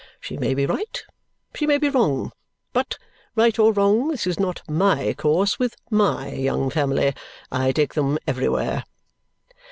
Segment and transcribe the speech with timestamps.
[0.19, 1.03] She may be right,
[1.53, 2.31] she may be wrong;
[2.73, 2.97] but,
[3.35, 7.13] right or wrong, this is not my course with MY young family.
[7.51, 8.83] I take them everywhere."